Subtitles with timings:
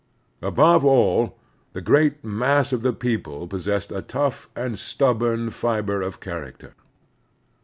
[0.41, 1.37] Above all,
[1.73, 6.73] the great mass of the people possessed a tough and stub bom fiber of character.